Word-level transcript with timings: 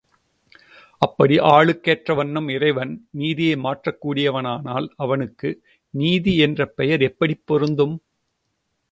அப்படி 1.01 1.37
ஆளுக் 1.47 1.83
கேற்ற 1.83 2.13
வண்ணம் 2.13 2.47
இறைவன் 2.47 2.93
நீதியை 3.11 3.55
மாற்றக் 3.57 3.99
கூடியவனானால் 4.01 4.87
அவனுக்கு, 4.97 5.51
நீதி 5.93 6.37
என்ற 6.37 6.65
பெயர் 6.71 7.01
எப்படிப் 7.01 7.43
பொருந்தும்? 7.45 7.95